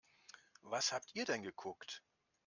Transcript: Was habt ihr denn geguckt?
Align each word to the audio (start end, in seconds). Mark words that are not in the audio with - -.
Was 0.63 0.93
habt 0.93 1.13
ihr 1.13 1.25
denn 1.25 1.43
geguckt? 1.43 2.01